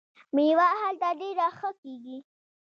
[0.35, 2.17] میوه هلته ډیره ښه کیږي.